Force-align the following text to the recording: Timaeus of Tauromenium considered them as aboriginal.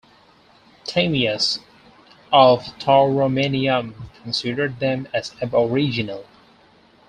Timaeus 0.83 1.59
of 2.33 2.63
Tauromenium 2.79 3.93
considered 4.23 4.79
them 4.79 5.07
as 5.13 5.35
aboriginal. 5.43 6.25